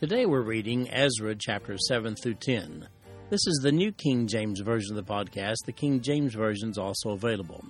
[0.00, 2.88] Today we're reading Ezra chapter 7 through 10.
[3.28, 5.56] This is the New King James Version of the podcast.
[5.66, 7.62] The King James Version is also available.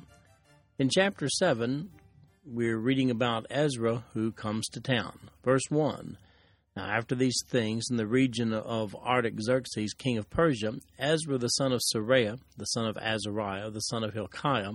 [0.79, 1.91] In chapter 7,
[2.45, 5.19] we're reading about Ezra who comes to town.
[5.43, 6.16] Verse 1
[6.77, 11.73] Now, after these things, in the region of Artaxerxes, king of Persia, Ezra the son
[11.73, 14.75] of Seraiah, the son of Azariah, the son of Hilkiah,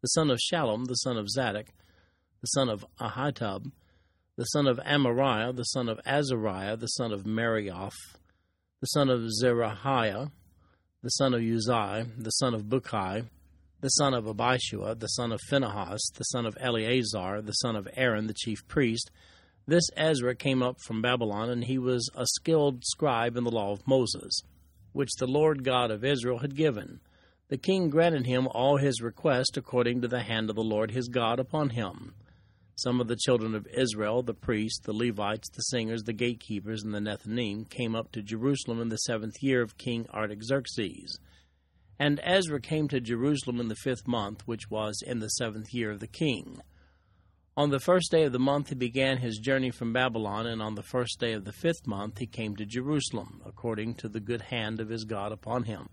[0.00, 1.66] the son of Shallum, the son of Zadok,
[2.40, 3.72] the son of Ahitub,
[4.36, 7.94] the son of Amariah, the son of Azariah, the son of Meraioth,
[8.80, 10.30] the son of Zerahiah,
[11.02, 13.26] the son of Uzziah, the son of Bukki,
[13.80, 17.86] the son of Abishua, the son of Phinehas, the son of Eleazar, the son of
[17.94, 19.10] Aaron, the chief priest.
[19.66, 23.72] This Ezra came up from Babylon, and he was a skilled scribe in the law
[23.72, 24.40] of Moses,
[24.92, 27.00] which the Lord God of Israel had given.
[27.48, 31.08] The king granted him all his requests according to the hand of the Lord his
[31.08, 32.14] God upon him.
[32.76, 36.92] Some of the children of Israel, the priests, the Levites, the singers, the gatekeepers, and
[36.92, 41.18] the Nethinim, came up to Jerusalem in the seventh year of King Artaxerxes.
[42.00, 45.92] And Ezra came to Jerusalem in the fifth month, which was in the seventh year
[45.92, 46.60] of the king.
[47.56, 50.74] On the first day of the month he began his journey from Babylon, and on
[50.74, 54.42] the first day of the fifth month he came to Jerusalem, according to the good
[54.42, 55.88] hand of his God upon him.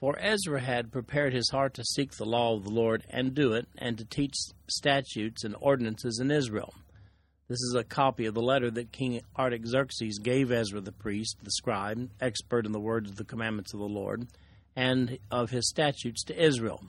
[0.00, 3.52] For Ezra had prepared his heart to seek the law of the Lord and do
[3.52, 4.34] it, and to teach
[4.66, 6.72] statutes and ordinances in Israel.
[7.48, 11.50] This is a copy of the letter that King Artaxerxes gave Ezra the priest, the
[11.50, 14.26] scribe, expert in the words of the commandments of the Lord,
[14.74, 16.82] and of his statutes to Israel.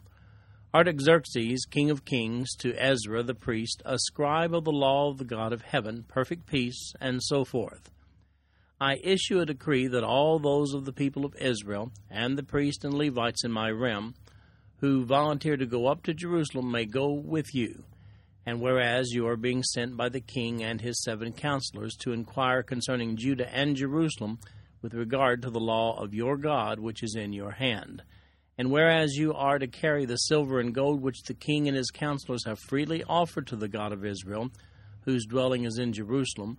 [0.73, 5.25] Artaxerxes, king of kings, to Ezra the priest, a scribe of the law of the
[5.25, 7.91] God of heaven, perfect peace, and so forth.
[8.81, 12.83] I issue a decree that all those of the people of Israel, and the priests
[12.83, 14.15] and Levites in my realm,
[14.77, 17.83] who volunteer to go up to Jerusalem may go with you.
[18.43, 22.63] And whereas you are being sent by the king and his seven counselors to inquire
[22.63, 24.39] concerning Judah and Jerusalem
[24.81, 28.01] with regard to the law of your God which is in your hand.
[28.57, 31.91] And whereas you are to carry the silver and gold which the king and his
[31.91, 34.49] counselors have freely offered to the God of Israel,
[35.01, 36.57] whose dwelling is in Jerusalem,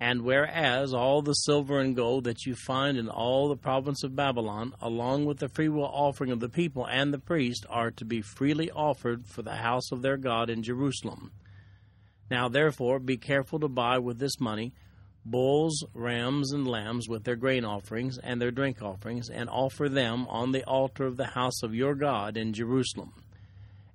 [0.00, 4.16] and whereas all the silver and gold that you find in all the province of
[4.16, 8.22] Babylon, along with the freewill offering of the people and the priest, are to be
[8.22, 11.30] freely offered for the house of their God in Jerusalem.
[12.30, 14.72] Now therefore be careful to buy with this money
[15.22, 20.26] bulls, rams, and lambs with their grain offerings and their drink offerings, and offer them
[20.28, 23.12] on the altar of the house of your God in Jerusalem.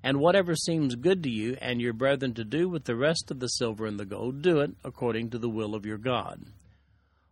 [0.06, 3.40] And whatever seems good to you and your brethren to do with the rest of
[3.40, 6.46] the silver and the gold, do it according to the will of your God.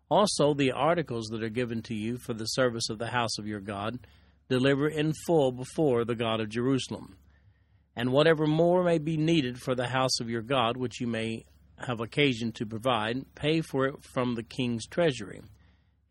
[0.10, 3.46] Also, the articles that are given to you for the service of the house of
[3.46, 4.00] your God,
[4.50, 7.16] deliver in full before the God of Jerusalem.
[7.96, 11.46] And whatever more may be needed for the house of your God, which you may
[11.78, 15.44] have occasion to provide, pay for it from the king's treasury.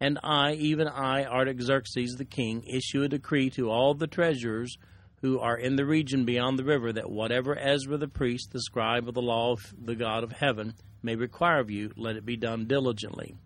[0.00, 4.76] And I, even I, Artaxerxes the king, issue a decree to all the treasurers
[5.22, 9.08] who are in the region beyond the river, that whatever Ezra the priest, the scribe
[9.08, 12.36] of the law of the God of heaven, may require of you, let it be
[12.36, 13.36] done diligently.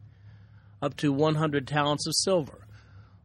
[0.83, 2.67] Up to one hundred talents of silver,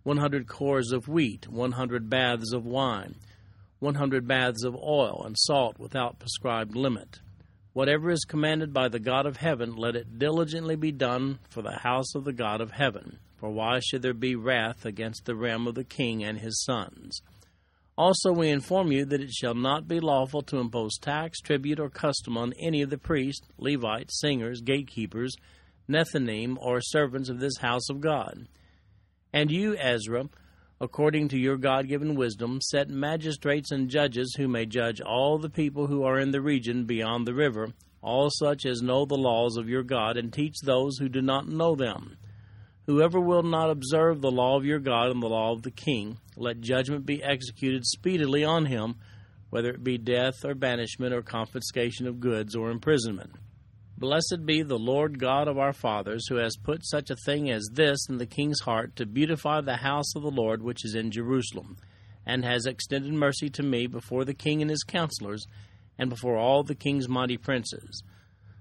[0.03, 3.15] one hundred kors of wheat, one hundred baths of wine,
[3.79, 7.19] one hundred baths of oil and salt without prescribed limit.
[7.73, 11.79] Whatever is commanded by the God of heaven, let it diligently be done for the
[11.79, 13.19] house of the God of heaven.
[13.37, 17.21] For why should there be wrath against the realm of the king and his sons?
[18.01, 21.87] Also, we inform you that it shall not be lawful to impose tax, tribute, or
[21.87, 25.35] custom on any of the priests, Levites, singers, gatekeepers,
[25.87, 28.47] Nethinim, or servants of this house of God.
[29.31, 30.29] And you, Ezra,
[30.79, 35.47] according to your God given wisdom, set magistrates and judges who may judge all the
[35.47, 37.67] people who are in the region beyond the river,
[38.01, 41.47] all such as know the laws of your God, and teach those who do not
[41.47, 42.17] know them.
[42.91, 46.17] Whoever will not observe the law of your God and the law of the king,
[46.35, 48.95] let judgment be executed speedily on him,
[49.49, 53.31] whether it be death or banishment or confiscation of goods or imprisonment.
[53.97, 57.65] Blessed be the Lord God of our fathers, who has put such a thing as
[57.71, 61.11] this in the king's heart to beautify the house of the Lord which is in
[61.11, 61.77] Jerusalem,
[62.25, 65.47] and has extended mercy to me before the king and his counselors,
[65.97, 68.03] and before all the king's mighty princes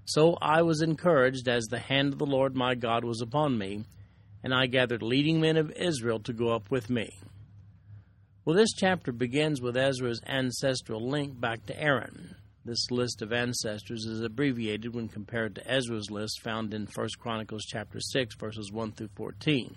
[0.05, 3.87] So I was encouraged as the hand of the Lord my God was upon me,
[4.43, 7.11] and I gathered leading men of Israel to go up with me.
[8.45, 12.35] Well, this chapter begins with Ezra's ancestral link back to Aaron.
[12.65, 17.65] This list of ancestors is abbreviated when compared to Ezra's list found in 1 Chronicles
[17.67, 19.77] chapter 6 verses 1 through 14.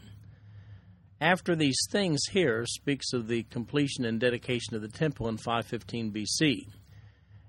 [1.22, 6.12] After these things here speaks of the completion and dedication of the temple in 515
[6.12, 6.68] BC.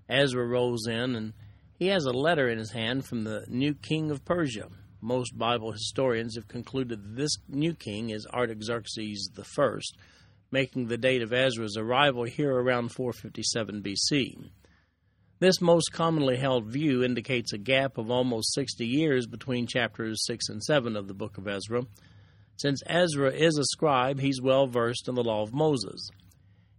[0.08, 1.32] Ezra rolls in and
[1.78, 4.68] he has a letter in his hand from the new king of Persia.
[5.04, 9.78] Most Bible historians have concluded this new king is Artaxerxes I,
[10.50, 14.48] making the date of Ezra's arrival here around 457 BC.
[15.40, 20.48] This most commonly held view indicates a gap of almost 60 years between chapters 6
[20.48, 21.82] and 7 of the book of Ezra.
[22.56, 26.08] Since Ezra is a scribe, he's well versed in the law of Moses.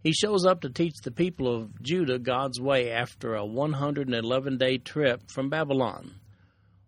[0.01, 4.79] He shows up to teach the people of Judah God's way after a 111 day
[4.79, 6.15] trip from Babylon.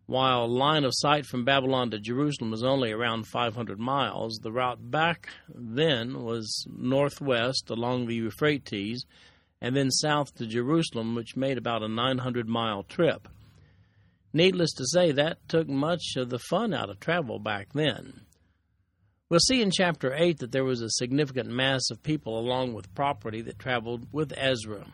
[0.08, 4.90] While line of sight from Babylon to Jerusalem was only around 500 miles, the route
[4.90, 9.06] back then was northwest along the Euphrates
[9.60, 13.28] and then south to Jerusalem, which made about a 900 mile trip.
[14.32, 18.22] Needless to say, that took much of the fun out of travel back then.
[19.30, 22.96] We'll see in chapter 8 that there was a significant mass of people along with
[22.96, 24.86] property that traveled with Ezra.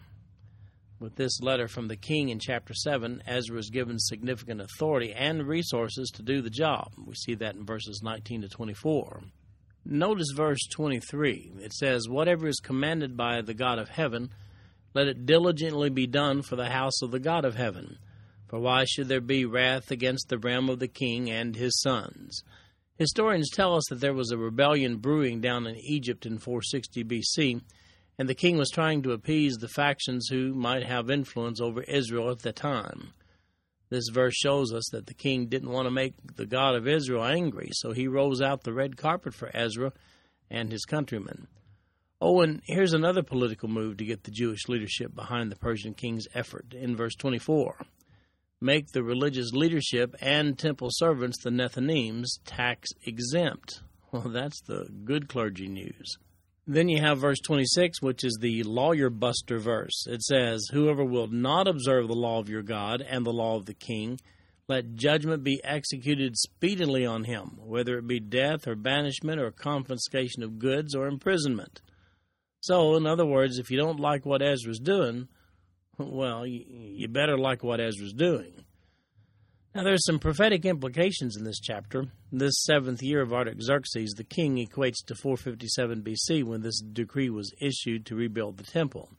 [1.04, 5.46] With this letter from the king in chapter 7, Ezra is given significant authority and
[5.46, 6.94] resources to do the job.
[7.06, 9.24] We see that in verses 19 to 24.
[9.84, 11.56] Notice verse 23.
[11.60, 14.30] It says, Whatever is commanded by the God of heaven,
[14.94, 17.98] let it diligently be done for the house of the God of heaven.
[18.48, 22.44] For why should there be wrath against the realm of the king and his sons?
[22.96, 27.62] Historians tell us that there was a rebellion brewing down in Egypt in 460 BC,
[28.18, 32.30] and the king was trying to appease the factions who might have influence over Israel
[32.30, 33.13] at the time.
[33.89, 37.24] This verse shows us that the king didn't want to make the God of Israel
[37.24, 39.92] angry, so he rolls out the red carpet for Ezra
[40.50, 41.48] and his countrymen.
[42.19, 46.27] Oh, and here's another political move to get the Jewish leadership behind the Persian king's
[46.33, 47.86] effort in verse 24
[48.63, 53.81] make the religious leadership and temple servants, the Nethinims, tax exempt.
[54.12, 56.18] Well, that's the good clergy news.
[56.65, 60.06] Then you have verse 26, which is the lawyer buster verse.
[60.07, 63.65] It says, Whoever will not observe the law of your God and the law of
[63.65, 64.18] the king,
[64.69, 70.42] let judgment be executed speedily on him, whether it be death or banishment or confiscation
[70.42, 71.81] of goods or imprisonment.
[72.62, 75.27] So, in other words, if you don't like what Ezra's doing,
[75.98, 78.63] well, you, better like what Ezra's doing.
[79.75, 82.06] Now, there's some prophetic implications in this chapter.
[82.31, 87.52] This seventh year of Artaxerxes, the king, equates to 457 BC when this decree was
[87.60, 89.10] issued to rebuild the temple.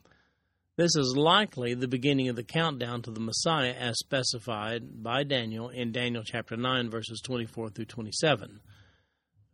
[0.77, 5.71] This is likely the beginning of the countdown to the Messiah as specified by Daniel
[5.71, 8.61] in Daniel chapter 9, verses 24 through 27.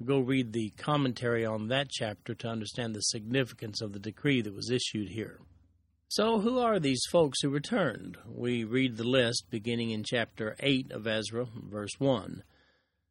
[0.05, 4.55] Go read the commentary on that chapter to understand the significance of the decree that
[4.55, 5.41] was issued here.
[6.12, 8.19] So, who are these folks who returned?
[8.27, 12.43] We read the list beginning in chapter 8 of Ezra, verse 1.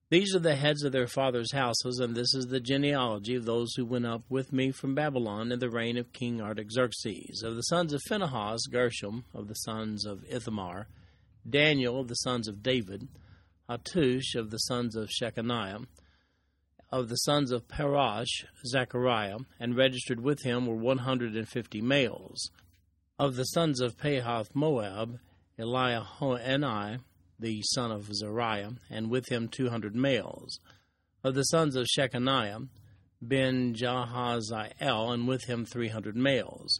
[0.09, 3.73] These are the heads of their fathers' houses, and this is the genealogy of those
[3.75, 7.41] who went up with me from Babylon in the reign of King Artaxerxes.
[7.41, 10.89] Of the sons of Phinehas, Gershom, of the sons of Ithamar,
[11.49, 13.07] Daniel, of the sons of David,
[13.69, 15.85] Hattush, of the sons of Shechaniah,
[16.91, 22.51] of the sons of Parosh, Zechariah, and registered with him were 150 males.
[23.19, 25.19] Of the sons of Pahath Moab,
[25.59, 27.01] Eliahoenai,
[27.37, 30.61] the son of Zariah, and with him two hundred males.
[31.21, 32.69] Of the sons of Shechaniah,
[33.21, 36.79] Ben Jahaziel, and with him three hundred males.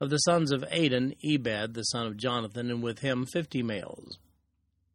[0.00, 4.18] Of the sons of Adin, Ebed, the son of Jonathan, and with him fifty males.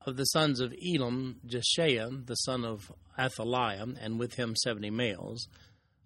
[0.03, 5.47] Of the sons of Elam, Jeshaiah, the son of Athaliah, and with him seventy males.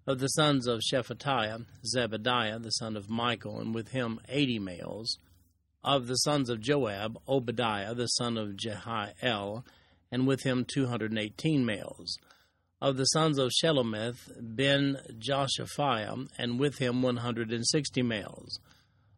[0.08, 5.18] Of the sons of Shephatiah, Zebadiah, the son of Michael, and with him eighty males.
[5.82, 9.64] Of the sons of Joab, Obadiah, the son of Jehiel,
[10.12, 12.16] and with him two hundred and eighteen males.
[12.80, 18.60] Of the sons of Shelomith, Ben Josiphiah, and with him one hundred and sixty males.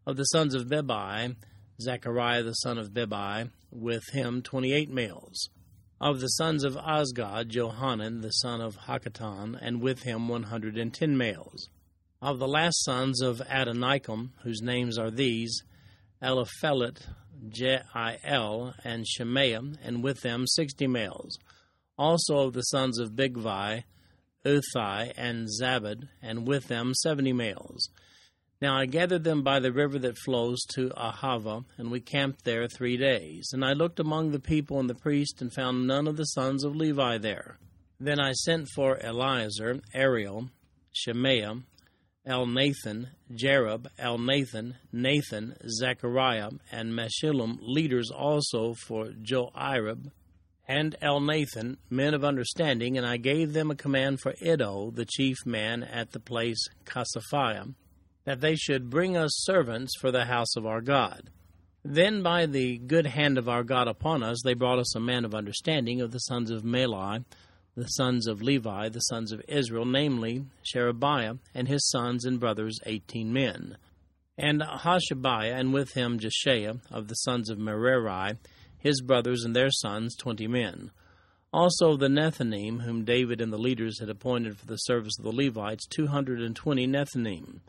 [0.07, 1.37] Of the sons of Bebai,
[1.83, 5.50] Zechariah the son of Bebai, with him twenty eight males.
[6.00, 10.78] Of the sons of Azgad, Johanan the son of Hakkatan, and with him one hundred
[10.78, 11.69] and ten males.
[12.23, 15.64] Of the last sons of Adonikam, whose names are these,
[16.23, 17.00] Eliphelet,
[17.49, 21.37] Jeiel, and Shemaiah, and with them sixty males.
[21.99, 23.83] Also of the sons of Bigvai,
[24.45, 27.88] Uthai, and Zabad, and with them seventy males.
[28.60, 32.66] Now I gathered them by the river that flows to Ahava, and we camped there
[32.66, 33.50] three days.
[33.52, 36.64] And I looked among the people and the priest, and found none of the sons
[36.64, 37.58] of Levi there.
[38.00, 40.50] Then I sent for Eliezer, Ariel,
[40.92, 41.62] Shemaiah,
[42.26, 50.10] El Nathan, Jarib, El Nathan, Nathan, Zechariah, and Meshullam, leaders also for Joiarib,
[50.66, 55.38] and Elnathan, men of understanding, and I gave them a command for Iddo, the chief
[55.46, 57.74] man at the place Casiphia,
[58.28, 61.30] that they should bring us servants for the house of our God.
[61.82, 65.25] Then, by the good hand of our God upon us, they brought us a man
[65.25, 67.25] of understanding of the sons of Mahli,
[67.75, 72.78] the sons of Levi, the sons of Israel, namely Sherebiah, and his sons and brothers,
[72.85, 73.78] eighteen men.
[74.37, 78.35] And Hashabiah, and with him Jeshaiah, of the sons of Merari,
[78.76, 80.90] his brothers and their sons, twenty men.
[81.50, 85.32] Also the Nethinim, whom David and the leaders had appointed for the service of the
[85.32, 87.61] Levites, two hundred and twenty Nethinim.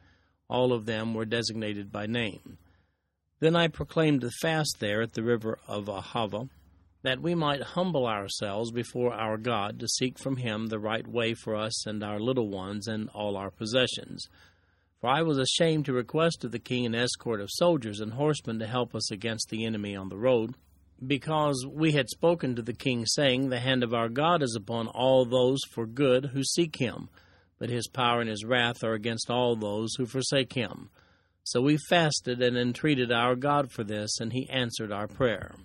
[0.50, 2.58] All of them were designated by name.
[3.40, 6.50] Then I proclaimed the fast there at the river of Ahava,
[7.04, 11.34] that we might humble ourselves before our God to seek from him the right way
[11.34, 14.28] for us and our little ones and all our possessions.
[15.00, 18.60] For I was ashamed to request of the king an escort of soldiers and horsemen
[18.60, 20.56] to help us against the enemy on the road,
[21.06, 24.88] because we had spoken to the king, saying, The hand of our God is upon
[24.88, 27.08] all those for good who seek him
[27.60, 30.90] but his power and his wrath are against all those who forsake him.
[31.44, 35.56] So we fasted and entreated our God for this, and he answered our prayer.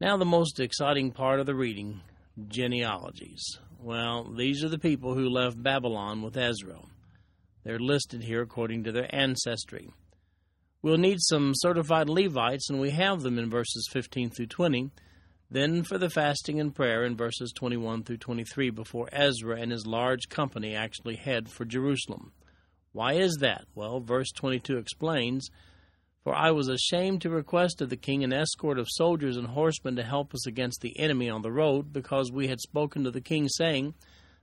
[0.00, 2.00] Now, the most exciting part of the reading
[2.48, 3.58] genealogies.
[3.80, 6.80] Well, these are the people who left Babylon with Ezra.
[7.62, 9.90] They're listed here according to their ancestry.
[10.82, 14.90] We'll need some certified Levites, and we have them in verses 15 through 20.
[15.54, 19.86] Then for the fasting and prayer in verses 21 through 23 before Ezra and his
[19.86, 22.32] large company actually head for Jerusalem.
[22.90, 23.64] Why is that?
[23.72, 25.48] Well, verse 22 explains
[26.24, 29.94] For I was ashamed to request of the king an escort of soldiers and horsemen
[29.94, 33.20] to help us against the enemy on the road, because we had spoken to the
[33.20, 33.94] king, saying,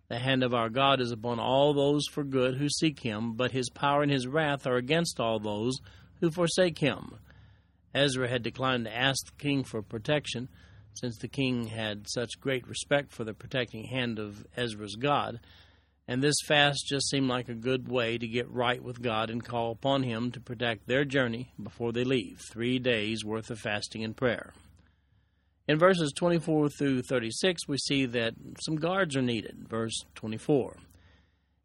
[0.07, 3.51] The hand of our God is upon all those for good who seek him, but
[3.51, 5.77] his power and his wrath are against all those
[6.21, 7.15] who forsake him.
[7.93, 10.47] Ezra had declined to ask the king for protection
[10.93, 15.39] since the king had such great respect for the protecting hand of Ezra's God.
[16.07, 19.43] And this fast just seemed like a good way to get right with God and
[19.43, 22.41] call upon Him to protect their journey before they leave.
[22.51, 24.53] Three days' worth of fasting and prayer.
[25.67, 29.67] In verses 24 through 36, we see that some guards are needed.
[29.69, 30.77] Verse 24.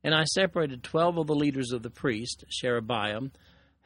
[0.05, 3.23] And I separated twelve of the leaders of the priests, Sherebiah,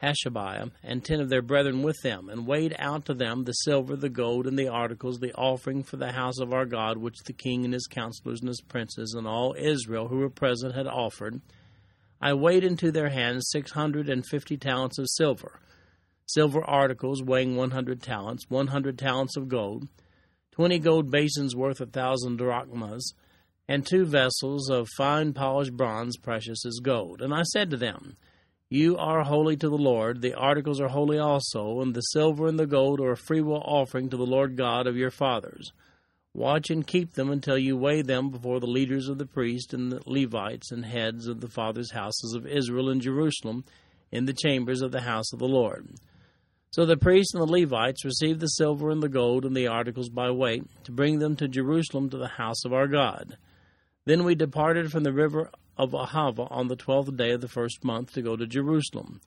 [0.02, 3.96] Hashabiah, and ten of their brethren with them, and weighed out to them the silver,
[3.96, 7.34] the gold, and the articles, the offering for the house of our God, which the
[7.34, 11.40] king and his counselors and his princes and all Israel who were present had offered.
[12.20, 15.60] I weighed into their hands six hundred and fifty talents of silver,
[16.26, 19.88] silver articles weighing one hundred talents, one hundred talents of gold,
[20.50, 23.12] twenty gold basins worth a thousand drachmas,
[23.68, 27.20] and two vessels of fine polished bronze, precious as gold.
[27.20, 28.16] And I said to them,
[28.70, 32.58] you are holy to the Lord, the articles are holy also, and the silver and
[32.58, 35.72] the gold are a freewill offering to the Lord God of your fathers.
[36.32, 39.90] Watch and keep them until you weigh them before the leaders of the priests and
[39.90, 43.64] the Levites and heads of the fathers' houses of Israel in Jerusalem
[44.12, 45.88] in the chambers of the house of the Lord.
[46.70, 50.08] So the priests and the Levites received the silver and the gold and the articles
[50.08, 53.36] by weight to bring them to Jerusalem to the house of our God.
[54.04, 55.50] Then we departed from the river
[55.82, 59.20] of Ahava on the twelfth day of the first month to go to Jerusalem.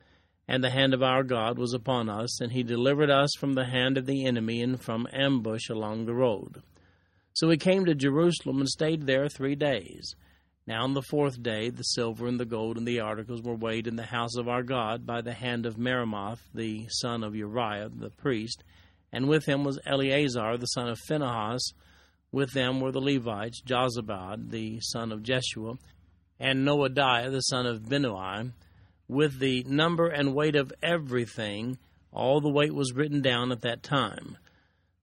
[0.48, 3.66] And the hand of our God was upon us, and he delivered us from the
[3.66, 6.62] hand of the enemy and from ambush along the road.
[7.34, 10.16] So we came to Jerusalem and stayed there three days.
[10.68, 13.88] Now on the fourth day the silver and the gold and the articles were weighed
[13.88, 17.90] in the house of our God by the hand of Meremoth, the son of Uriah
[17.90, 18.64] the priest,
[19.12, 21.74] and with him was Eleazar the son of Phinehas.
[22.32, 25.76] With them were the Levites, Jozabad the son of Jeshua,
[26.44, 28.52] and Noadiah the son of Binnui,
[29.08, 31.78] with the number and weight of everything.
[32.12, 34.38] All the weight was written down at that time.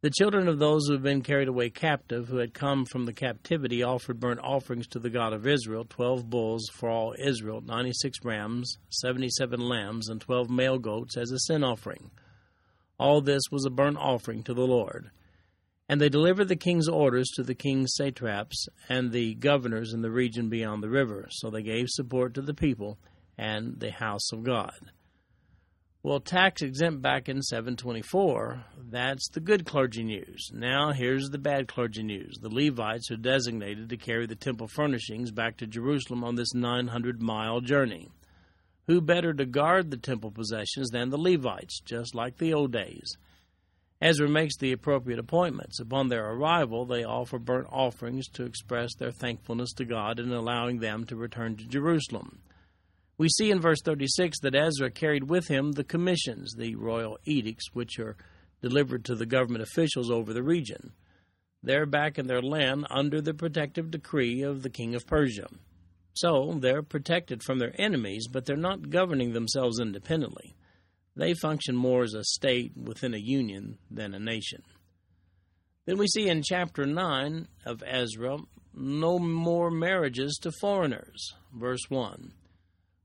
[0.02, 3.14] The children of those who had been carried away captive, who had come from the
[3.14, 7.92] captivity, offered burnt offerings to the God of Israel twelve bulls for all Israel, ninety
[7.94, 12.10] six rams, seventy seven lambs, and twelve male goats as a sin offering.
[12.98, 15.10] All this was a burnt offering to the Lord.
[15.90, 20.10] And they delivered the king's orders to the king's satraps and the governors in the
[20.12, 21.26] region beyond the river.
[21.30, 22.96] So they gave support to the people
[23.36, 24.92] and the house of God.
[26.04, 30.52] Well, tax exempt back in 724, that's the good clergy news.
[30.54, 32.38] Now, here's the bad clergy news.
[32.40, 37.20] The Levites are designated to carry the temple furnishings back to Jerusalem on this 900
[37.20, 38.12] mile journey.
[38.86, 43.16] Who better to guard the temple possessions than the Levites, just like the old days?
[44.02, 45.78] Ezra makes the appropriate appointments.
[45.78, 50.78] Upon their arrival, they offer burnt offerings to express their thankfulness to God in allowing
[50.78, 52.40] them to return to Jerusalem.
[53.18, 57.66] We see in verse 36 that Ezra carried with him the commissions, the royal edicts,
[57.74, 58.16] which are
[58.62, 60.92] delivered to the government officials over the region.
[61.62, 65.48] They're back in their land under the protective decree of the king of Persia.
[66.14, 70.56] So they're protected from their enemies, but they're not governing themselves independently.
[71.16, 74.62] They function more as a state within a union than a nation.
[75.86, 78.38] Then we see in chapter 9 of Ezra
[78.74, 81.34] no more marriages to foreigners.
[81.52, 82.32] Verse 1.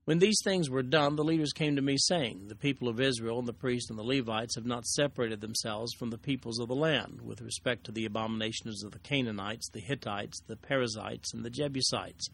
[0.06, 3.40] When these things were done, the leaders came to me, saying, The people of Israel
[3.40, 6.76] and the priests and the Levites have not separated themselves from the peoples of the
[6.76, 11.50] land with respect to the abominations of the Canaanites, the Hittites, the Perizzites, and the
[11.50, 12.28] Jebusites,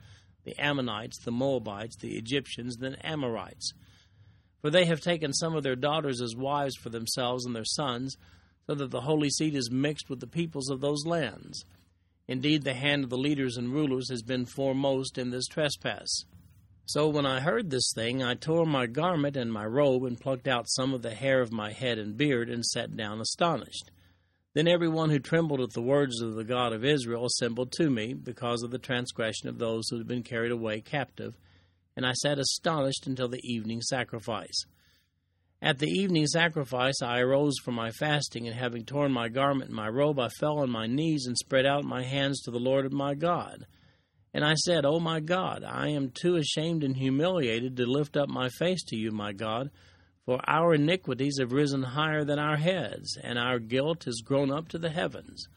[0.43, 3.71] the Ammonites, the Moabites, the Egyptians, and the Amorites.
[4.61, 8.15] For they have taken some of their daughters as wives for themselves and their sons,
[8.67, 11.65] so that the holy seed is mixed with the peoples of those lands.
[12.27, 16.25] Indeed, the hand of the leaders and rulers has been foremost in this trespass.
[16.85, 20.47] So when I heard this thing, I tore my garment and my robe, and plucked
[20.47, 23.89] out some of the hair of my head and beard, and sat down astonished.
[24.53, 27.89] Then every one who trembled at the words of the God of Israel assembled to
[27.89, 31.35] me, because of the transgression of those who had been carried away captive
[31.95, 34.65] and I sat astonished until the evening sacrifice.
[35.61, 39.75] At the evening sacrifice I arose from my fasting, and having torn my garment and
[39.75, 42.91] my robe, I fell on my knees and spread out my hands to the Lord
[42.91, 43.67] my God.
[44.33, 48.29] And I said, O my God, I am too ashamed and humiliated to lift up
[48.29, 49.69] my face to you, my God,
[50.25, 54.67] for our iniquities have risen higher than our heads, and our guilt has grown up
[54.69, 55.47] to the heavens.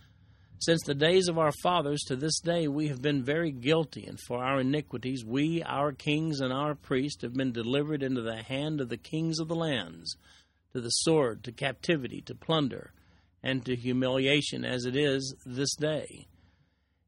[0.65, 4.19] Since the days of our fathers to this day we have been very guilty, and
[4.19, 8.81] for our iniquities we, our kings, and our priests have been delivered into the hand
[8.81, 10.17] of the kings of the lands,
[10.73, 12.95] to the sword, to captivity, to plunder,
[13.43, 16.29] and to humiliation, as it is this day.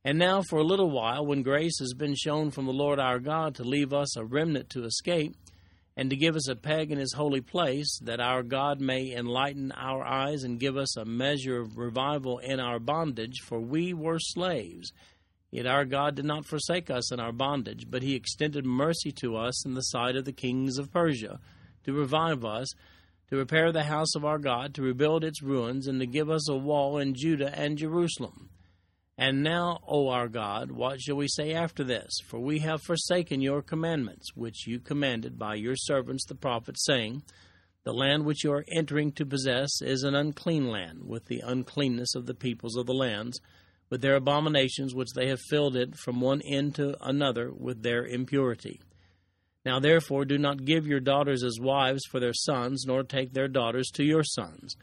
[0.04, 3.18] And now, for a little while, when grace has been shown from the Lord our
[3.18, 5.35] God to leave us a remnant to escape,
[5.96, 9.72] and to give us a peg in his holy place, that our God may enlighten
[9.72, 14.18] our eyes and give us a measure of revival in our bondage, for we were
[14.18, 14.92] slaves.
[15.50, 19.37] Yet our God did not forsake us in our bondage, but he extended mercy to
[19.37, 21.40] us in the sight of the kings of Persia,
[21.85, 22.68] to revive us,
[23.30, 26.48] to repair the house of our God, to rebuild its ruins, and to give us
[26.48, 28.50] a wall in Judah and Jerusalem.
[29.18, 32.18] And now, O our God, what shall we say after this?
[32.26, 37.22] For we have forsaken your commandments, which you commanded by your servants the prophets, saying,
[37.85, 42.14] The land which you are entering to possess is an unclean land, with the uncleanness
[42.14, 43.40] of the peoples of the lands,
[43.88, 48.05] with their abominations which they have filled it from one end to another with their
[48.05, 48.81] impurity.
[49.64, 53.48] Now therefore do not give your daughters as wives for their sons, nor take their
[53.48, 54.76] daughters to your sons,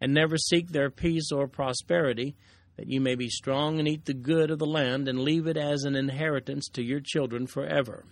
[0.00, 2.34] and never seek their peace or prosperity
[2.76, 5.56] that you may be strong and eat the good of the land, and leave it
[5.56, 8.04] as an inheritance to your children forever.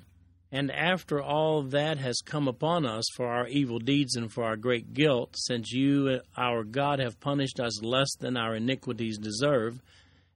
[0.51, 4.57] And after all that has come upon us for our evil deeds and for our
[4.57, 9.81] great guilt, since you, our God, have punished us less than our iniquities deserve,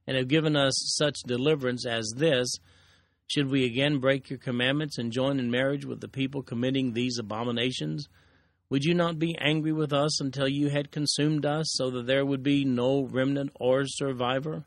[0.07, 2.49] and have given us such deliverance as this,
[3.27, 7.19] should we again break your commandments and join in marriage with the people committing these
[7.19, 8.07] abominations?
[8.69, 12.25] Would you not be angry with us until you had consumed us, so that there
[12.25, 14.65] would be no remnant or survivor?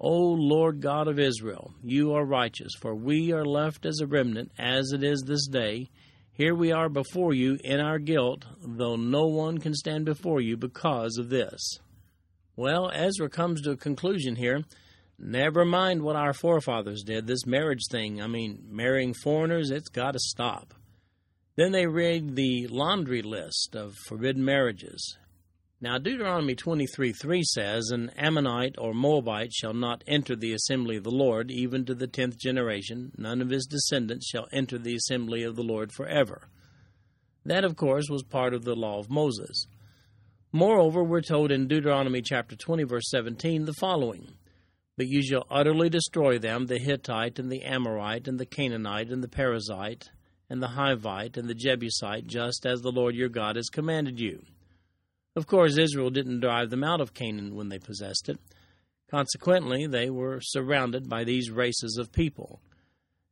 [0.00, 4.52] O Lord God of Israel, you are righteous, for we are left as a remnant,
[4.58, 5.90] as it is this day.
[6.32, 10.56] Here we are before you in our guilt, though no one can stand before you
[10.56, 11.80] because of this.
[12.54, 14.62] Well, Ezra comes to a conclusion here.
[15.18, 20.12] Never mind what our forefathers did, this marriage thing, I mean, marrying foreigners, it's got
[20.12, 20.74] to stop.
[21.58, 25.18] Then they read the laundry list of forbidden marriages.
[25.80, 31.02] Now, Deuteronomy 23 3 says, An Ammonite or Moabite shall not enter the assembly of
[31.02, 33.10] the Lord, even to the tenth generation.
[33.18, 36.48] None of his descendants shall enter the assembly of the Lord forever.
[37.44, 39.66] That, of course, was part of the law of Moses.
[40.52, 44.28] Moreover, we're told in Deuteronomy chapter 20, verse 17, the following
[44.96, 49.24] But you shall utterly destroy them, the Hittite, and the Amorite, and the Canaanite, and
[49.24, 50.10] the Perizzite,
[50.50, 54.44] and the Hivite and the Jebusite, just as the Lord your God has commanded you.
[55.36, 58.38] Of course, Israel didn't drive them out of Canaan when they possessed it.
[59.10, 62.60] Consequently, they were surrounded by these races of people.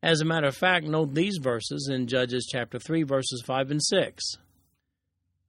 [0.02, 3.83] As a matter of fact, note these verses in Judges chapter 3, verses 5 and
[3.83, 4.24] 6.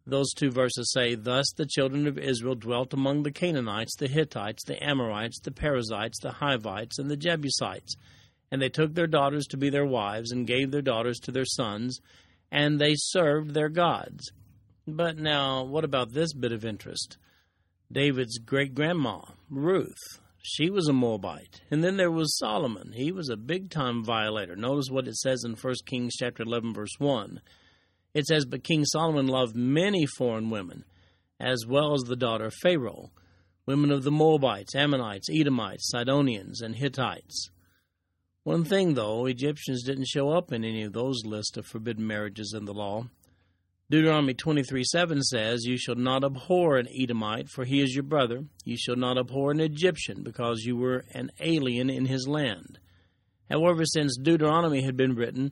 [0.05, 4.63] Those two verses say, Thus the children of Israel dwelt among the Canaanites, the Hittites,
[4.63, 7.95] the Amorites, the Perizzites, the Hivites, and the Jebusites
[8.51, 11.45] and they took their daughters to be their wives, and gave their daughters to their
[11.45, 11.99] sons,
[12.51, 14.31] and they served their gods.
[14.87, 17.17] But now, what about this bit of interest?
[17.91, 21.61] David's great grandma, Ruth, she was a Moabite.
[21.69, 22.93] And then there was Solomon.
[22.95, 24.55] He was a big time violator.
[24.55, 27.41] Notice what it says in 1 Kings chapter 11 verse 1.
[28.13, 30.85] It says, But King Solomon loved many foreign women,
[31.37, 33.11] as well as the daughter of Pharaoh,
[33.65, 37.49] women of the Moabites, Ammonites, Edomites, Sidonians, and Hittites.
[38.47, 42.53] One thing, though, Egyptians didn't show up in any of those lists of forbidden marriages
[42.57, 43.07] in the law.
[43.89, 48.45] Deuteronomy 23 7 says, You shall not abhor an Edomite, for he is your brother.
[48.63, 52.79] You shall not abhor an Egyptian, because you were an alien in his land.
[53.49, 55.51] However, since Deuteronomy had been written,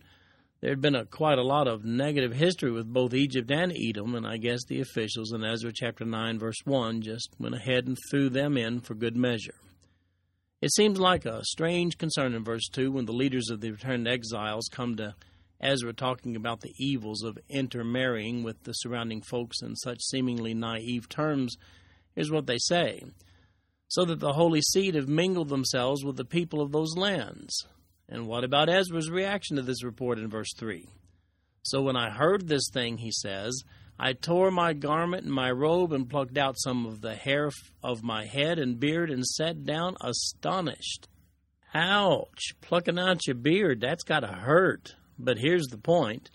[0.61, 4.15] there had been a, quite a lot of negative history with both Egypt and Edom,
[4.15, 7.97] and I guess the officials in Ezra chapter 9, verse 1 just went ahead and
[8.09, 9.55] threw them in for good measure.
[10.65, 14.07] It seems like a strange concern in verse 2 when the leaders of the returned
[14.07, 15.13] exiles come to
[15.61, 21.07] Ezra talking about the evils of intermarrying with the surrounding folks in such seemingly naive
[21.07, 21.55] terms.
[22.15, 23.03] Here's what they say
[23.89, 27.67] So that the holy seed have mingled themselves with the people of those lands.
[28.09, 30.89] And what about Ezra's reaction to this report in verse 3?
[31.61, 33.61] So when I heard this thing, he says,
[33.97, 37.49] I tore my garment and my robe and plucked out some of the hair
[37.81, 41.07] of my head and beard and sat down astonished.
[41.73, 42.55] Ouch!
[42.61, 44.95] Plucking out your beard, that's got to hurt.
[45.17, 46.29] But here's the point.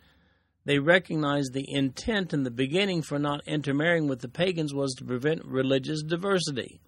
[0.64, 5.05] They recognized the intent in the beginning for not intermarrying with the pagans was to
[5.05, 6.81] prevent religious diversity.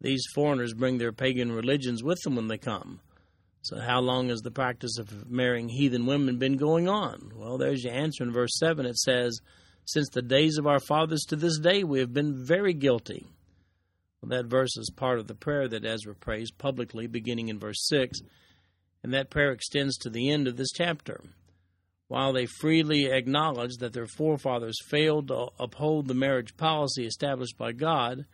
[0.00, 3.00] These foreigners bring their pagan religions with them when they come.
[3.62, 7.32] So, how long has the practice of marrying heathen women been going on?
[7.34, 8.84] Well, there's your answer in verse 7.
[8.84, 9.40] It says,
[9.84, 13.26] since the days of our fathers to this day, we have been very guilty.
[14.20, 17.86] Well, that verse is part of the prayer that Ezra prays publicly, beginning in verse
[17.88, 18.20] 6,
[19.02, 21.20] and that prayer extends to the end of this chapter.
[22.08, 27.72] While they freely acknowledge that their forefathers failed to uphold the marriage policy established by
[27.72, 28.24] God,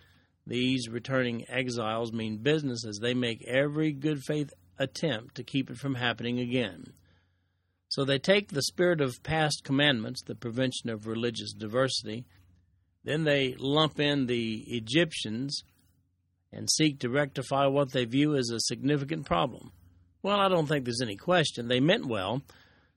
[0.46, 5.76] these returning exiles mean business as they make every good faith attempt to keep it
[5.76, 6.92] from happening again.
[7.90, 12.24] So they take the spirit of past commandments, the prevention of religious diversity,
[13.02, 15.64] then they lump in the Egyptians
[16.52, 19.72] and seek to rectify what they view as a significant problem.
[20.22, 21.66] Well, I don't think there's any question.
[21.66, 22.42] They meant well.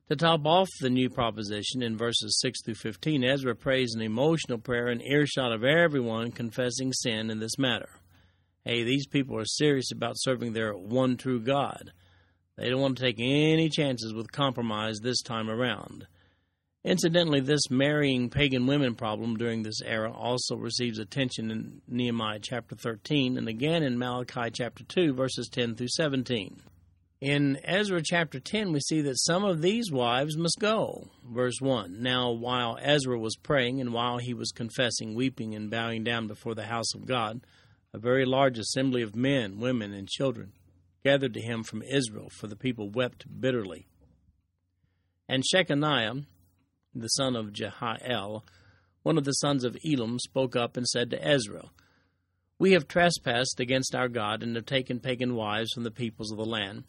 [0.09, 4.59] To top off the new proposition in verses 6 through 15, Ezra prays an emotional
[4.59, 7.89] prayer in earshot of everyone confessing sin in this matter.
[8.63, 11.93] Hey, these people are serious about serving their one true God.
[12.57, 16.07] They don't want to take any chances with compromise this time around.
[16.85, 22.75] Incidentally, this marrying pagan women problem during this era also receives attention in Nehemiah chapter
[22.75, 26.61] 13 and again in Malachi chapter 2, verses 10 through 17.
[27.21, 31.07] In Ezra chapter 10, we see that some of these wives must go.
[31.25, 36.03] Verse 1 Now, while Ezra was praying and while he was confessing, weeping, and bowing
[36.03, 37.45] down before the house of God,
[37.93, 40.51] a very large assembly of men, women, and children
[41.03, 43.87] gathered to him from Israel, for the people wept bitterly.
[45.27, 46.25] And Shechaniah,
[46.95, 48.43] the son of Jehiel,
[49.03, 51.69] one of the sons of Elam, spoke up and said to Ezra,
[52.57, 56.37] We have trespassed against our God and have taken pagan wives from the peoples of
[56.37, 56.85] the land.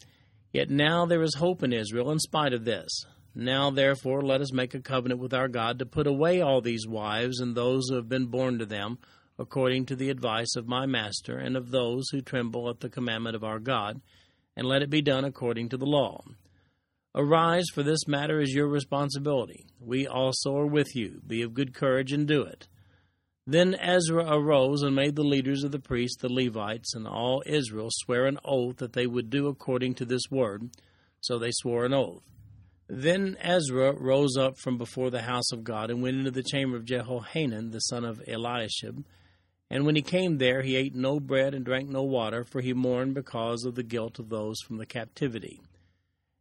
[0.53, 3.05] Yet now there is hope in Israel in spite of this.
[3.37, 6.87] Now, therefore, let us make a covenant with our God to put away all these
[6.87, 8.97] wives and those who have been born to them
[9.37, 13.35] according to the advice of my master and of those who tremble at the commandment
[13.35, 14.01] of our God,
[14.55, 16.23] and let it be done according to the law.
[17.13, 19.65] Arise, for this matter is your responsibility.
[19.79, 21.21] We also are with you.
[21.25, 22.67] Be of good courage and do it.
[23.47, 27.89] Then Ezra arose and made the leaders of the priests, the Levites, and all Israel
[27.91, 30.71] swear an oath that they would do according to this word.
[31.21, 32.23] So they swore an oath.
[32.87, 36.75] Then Ezra rose up from before the house of God and went into the chamber
[36.75, 39.05] of Jehohanan, the son of Eliashib,
[39.69, 42.73] and when he came there, he ate no bread and drank no water, for he
[42.73, 45.59] mourned because of the guilt of those from the captivity.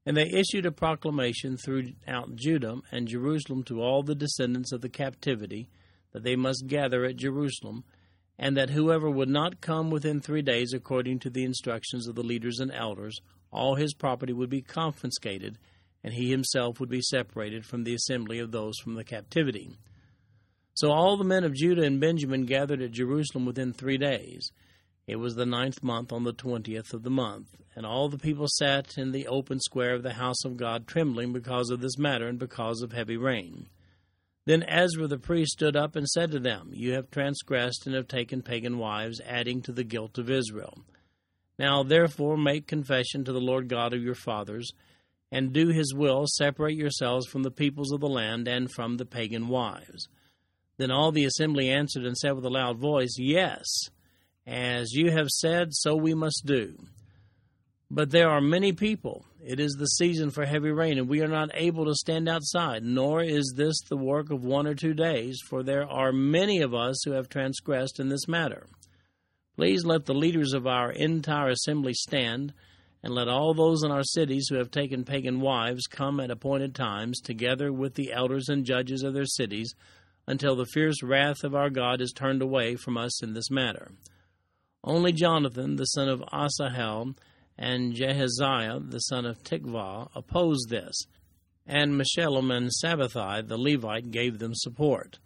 [0.07, 4.91] And they issued a proclamation throughout Judah and Jerusalem to all the descendants of the
[4.91, 5.71] captivity
[6.13, 7.85] that they must gather at Jerusalem,
[8.39, 12.23] and that whoever would not come within three days according to the instructions of the
[12.23, 15.59] leaders and elders, all his property would be confiscated,
[16.03, 19.71] and he himself would be separated from the assembly of those from the captivity.
[20.75, 24.51] So all the men of Judah and Benjamin gathered at Jerusalem within three days.
[25.07, 28.49] It was the ninth month on the twentieth of the month, and all the people
[28.49, 32.27] sat in the open square of the house of God, trembling because of this matter
[32.27, 33.67] and because of heavy rain.
[34.47, 38.09] Then Ezra the priest stood up and said to them, You have transgressed and have
[38.09, 40.85] taken pagan wives, adding to the guilt of Israel.
[41.59, 44.73] Now therefore make confession to the Lord God of your fathers,
[45.31, 49.07] and do his will, separate yourselves from the peoples of the land and from the
[49.07, 50.09] pagan wives.
[50.77, 53.67] Then all the assembly answered and said with a loud voice, Yes,
[54.47, 56.77] as you have said, so we must do.
[57.91, 59.25] But there are many people.
[59.45, 62.83] It is the season for heavy rain, and we are not able to stand outside,
[62.83, 66.75] nor is this the work of one or two days, for there are many of
[66.75, 68.67] us who have transgressed in this matter.
[69.57, 72.53] Please let the leaders of our entire assembly stand,
[73.03, 76.75] and let all those in our cities who have taken pagan wives come at appointed
[76.75, 79.75] times, together with the elders and judges of their cities,
[80.27, 83.93] until the fierce wrath of our God is turned away from us in this matter.
[84.83, 87.15] Only Jonathan, the son of Asahel,
[87.57, 91.07] and Jahaziah, the son of Tikvah, opposed this,
[91.67, 95.19] and Meshullam and Shabbethai, the Levite, gave them support.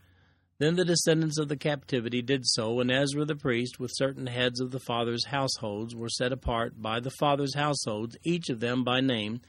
[0.59, 4.61] Then the descendants of the captivity did so, and Ezra the priest, with certain heads
[4.61, 9.01] of the fathers' households, were set apart by the fathers' households, each of them by
[9.01, 9.41] name,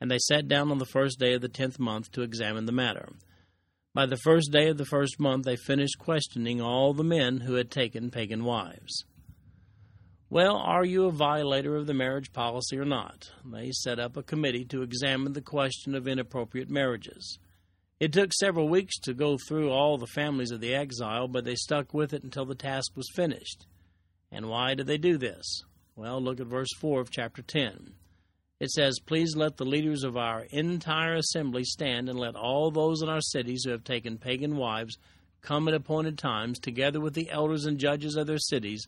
[0.00, 2.72] and they sat down on the first day of the tenth month to examine the
[2.72, 3.10] matter.
[3.94, 7.54] By the first day of the first month they finished questioning all the men who
[7.54, 9.04] had taken pagan wives.
[10.28, 13.30] Well, are you a violator of the marriage policy or not?
[13.44, 17.38] They set up a committee to examine the question of inappropriate marriages.
[18.00, 21.54] It took several weeks to go through all the families of the exile, but they
[21.54, 23.64] stuck with it until the task was finished.
[24.32, 25.62] And why did they do this?
[25.94, 27.94] Well, look at verse 4 of chapter 10.
[28.60, 33.02] It says, Please let the leaders of our entire assembly stand, and let all those
[33.02, 34.96] in our cities who have taken pagan wives
[35.42, 38.86] come at appointed times, together with the elders and judges of their cities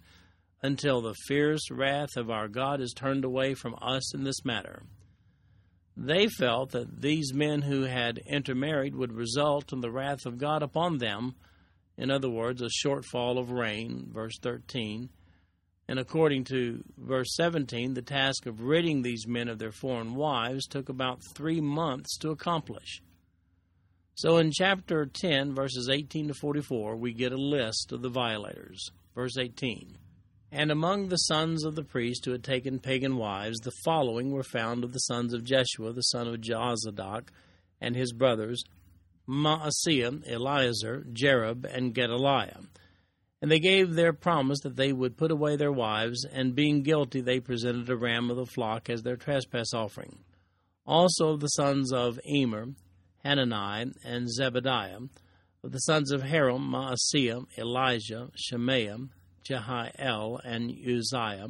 [0.62, 4.82] until the fierce wrath of our God is turned away from us in this matter.
[5.96, 10.62] They felt that these men who had intermarried would result in the wrath of God
[10.62, 11.34] upon them,
[11.96, 15.08] in other words, a shortfall of rain, verse 13.
[15.88, 20.66] And according to verse 17, the task of ridding these men of their foreign wives
[20.66, 23.00] took about three months to accomplish.
[24.14, 28.90] So in chapter 10, verses 18 to 44, we get a list of the violators.
[29.14, 29.96] Verse 18.
[30.50, 34.42] And among the sons of the priest who had taken pagan wives, the following were
[34.42, 37.28] found of the sons of Jeshua, the son of Jozadak,
[37.80, 38.64] and his brothers,
[39.28, 42.60] Maaseiah, Eleazar, Jarib, and Gedaliah.
[43.42, 47.20] And they gave their promise that they would put away their wives, and being guilty,
[47.20, 50.18] they presented a ram of the flock as their trespass offering.
[50.86, 52.68] Also the sons of Immer,
[53.24, 55.08] Hanani, and Zebadiah,
[55.62, 58.98] of the sons of Harim, Maaseiah, Elijah, Shemaiah,
[59.42, 61.48] Jehiel, and Uzziah.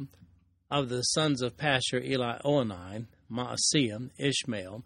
[0.69, 4.83] Of the sons of Pashhur, Elioenai, Maaseiah, Ishmael,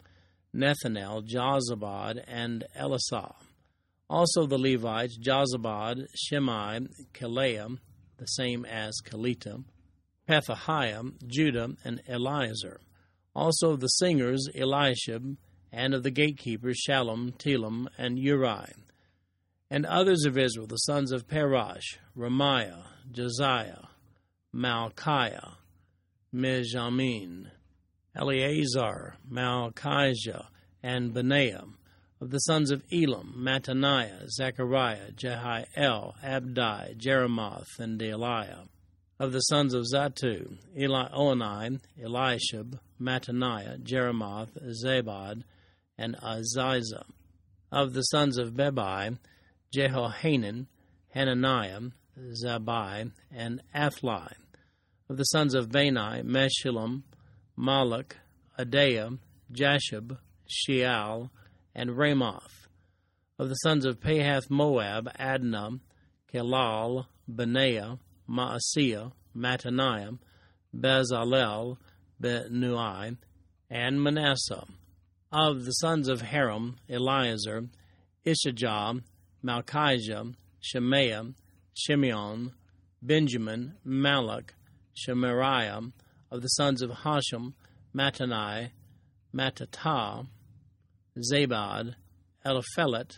[0.55, 3.33] Nethanel, Jozabad, and Elisah.
[4.11, 6.81] Also the Levites, Jozabad, Shimei,
[7.13, 7.77] Kelaiah,
[8.17, 9.63] the same as Kelita,
[10.27, 12.81] Pethahiah, Judah, and Eliezer.
[13.33, 15.37] Also the singers, Eliashib,
[15.71, 18.73] and of the gatekeepers, Shallum, Telem, and Uri.
[19.69, 23.85] And others of Israel, the sons of Parosh, Ramiah, Josiah,
[24.53, 25.53] Malchiah,
[26.35, 27.45] Mijamin,
[28.13, 30.47] Eleazar, Malchijah,
[30.83, 31.63] and Benaiah.
[32.21, 38.67] Of the sons of Elam, Mattaniah, Zechariah, Jehiel, Abdi, Jeremoth, and Deliah.
[39.19, 44.49] Of the sons of Zattu, Elioenai, Eliashib, Mattaniah, Jeremoth,
[44.85, 45.41] Zabad,
[45.97, 47.05] and Aziza.
[47.71, 49.17] Of the sons of Bebai,
[49.75, 50.67] Jehohanan,
[51.15, 51.89] Hananiah,
[52.45, 54.31] Zabbai, and Athlai.
[55.09, 57.01] Of the sons of Bani, Meshullam,
[57.57, 58.11] Malluch,
[58.59, 59.17] Adaiah,
[59.51, 61.31] Jashub, Sheal,
[61.73, 62.67] and Ramoth.
[63.39, 65.79] Of the sons of Pahath Moab, Adnah,
[66.33, 67.97] Chelal, Benaiah,
[68.29, 70.19] Maaseiah, Mattaniah,
[70.75, 71.77] Bezalel,
[72.21, 73.17] Binnui,
[73.69, 74.65] and Manasseh.
[75.31, 77.69] Of the sons of Harim, Eleazar,
[78.25, 79.01] Ishijah,
[79.43, 81.33] Malchijah, Shemaiah,
[81.75, 82.51] Shimeon,
[83.01, 84.49] Benjamin, Malluch,
[84.95, 85.91] Shemariah,
[86.29, 87.53] of the sons of Hashum,
[87.95, 88.71] Mattenai,
[89.33, 90.27] Mattattah,
[91.17, 91.95] Zabad,
[92.45, 93.17] Eliphelet,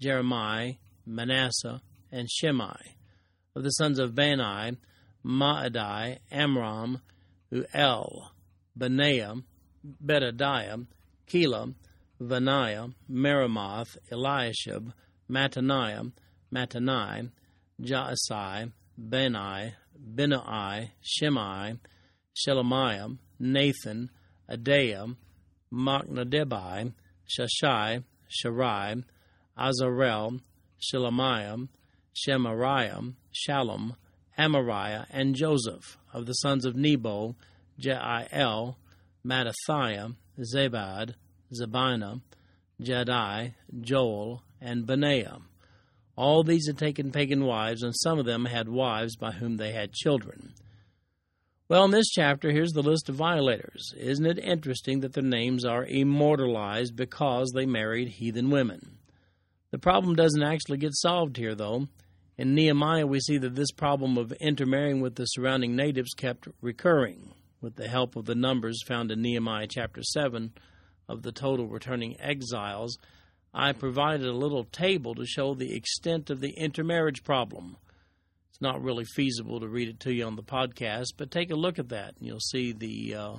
[0.00, 0.74] Jeremiah,
[1.06, 2.96] Manasseh, and Shimei.
[3.54, 4.76] Of the sons of Bani,
[5.24, 7.00] Maadai, Amram,
[7.52, 8.28] Uel,
[8.76, 9.34] Benaiah,
[10.04, 10.86] Bedadiah,
[11.26, 11.74] Keilah,
[12.20, 14.92] Vaniah, Meremoth, Eliashib,
[15.30, 16.12] Mattaniah,
[16.54, 17.30] Mattenai,
[17.80, 19.74] Jaasai, Beni,
[20.14, 21.78] Benai, Shimei,
[22.36, 24.10] Shelemiah, Nathan,
[24.50, 25.16] Adaiah,
[25.72, 26.92] Machnadebai,
[27.28, 29.04] Shashai, Sharai,
[29.58, 30.40] Azarel,
[30.80, 31.68] Shelemiah,
[32.14, 33.96] Shemariah, Shallum,
[34.38, 37.36] Amariah, and Joseph, of the sons of Nebo,
[37.76, 38.78] Jael,
[39.24, 41.14] Mattithiah, Zabad,
[41.52, 42.20] Zebina,
[42.80, 45.38] Jadai, Joel, and Benaiah.
[46.16, 49.72] All these had taken pagan wives, and some of them had wives by whom they
[49.72, 50.52] had children.
[51.72, 53.94] Well, in this chapter, here's the list of violators.
[53.96, 58.98] Isn't it interesting that their names are immortalized because they married heathen women?
[59.70, 61.88] The problem doesn't actually get solved here, though.
[62.36, 67.32] In Nehemiah, we see that this problem of intermarrying with the surrounding natives kept recurring.
[67.62, 70.52] With the help of the numbers found in Nehemiah chapter 7
[71.08, 72.98] of the total returning exiles,
[73.54, 77.78] I provided a little table to show the extent of the intermarriage problem.
[78.62, 81.80] Not really feasible to read it to you on the podcast, but take a look
[81.80, 83.34] at that and you'll see the uh,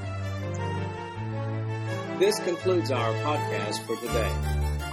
[2.18, 4.67] This concludes our podcast for today.